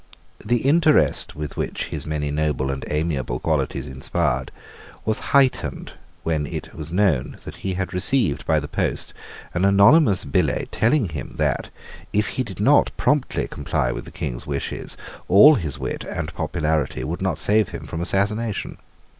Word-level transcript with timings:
The 0.43 0.63
interest 0.63 1.35
which 1.35 1.85
his 1.89 2.07
many 2.07 2.31
noble 2.31 2.71
and 2.71 2.83
amiable 2.87 3.39
qualities 3.39 3.85
inspired 3.85 4.51
was 5.05 5.19
heightened 5.29 5.91
when 6.23 6.47
it 6.47 6.73
was 6.73 6.91
known 6.91 7.37
that 7.45 7.57
he 7.57 7.75
had 7.75 7.93
received 7.93 8.47
by 8.47 8.59
the 8.59 8.67
post 8.67 9.13
an 9.53 9.63
anonymous 9.63 10.25
billet 10.25 10.71
telling 10.71 11.09
him 11.09 11.35
that, 11.37 11.69
if 12.13 12.29
he 12.29 12.43
did 12.43 12.59
not 12.59 12.89
promptly 12.97 13.47
comply 13.47 13.91
with 13.91 14.05
the 14.05 14.09
King's 14.09 14.47
wishes, 14.47 14.97
all 15.27 15.53
his 15.53 15.77
wit 15.77 16.03
and 16.05 16.33
popularity 16.33 17.01
should 17.01 17.21
not 17.21 17.37
save 17.37 17.69
him 17.69 17.85
from 17.85 18.01
assassination. 18.01 18.79